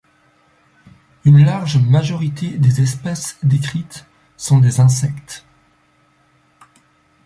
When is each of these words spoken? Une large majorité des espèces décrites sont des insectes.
Une 1.25 1.45
large 1.45 1.77
majorité 1.77 2.49
des 2.57 2.81
espèces 2.81 3.37
décrites 3.43 4.07
sont 4.35 4.57
des 4.57 4.79
insectes. 4.79 5.45